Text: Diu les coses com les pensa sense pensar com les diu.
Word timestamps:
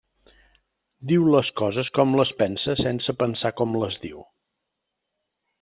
Diu 1.11 1.27
les 1.35 1.51
coses 1.61 1.91
com 1.99 2.17
les 2.21 2.33
pensa 2.41 2.77
sense 2.81 3.17
pensar 3.23 3.55
com 3.63 3.79
les 3.85 4.03
diu. 4.07 4.29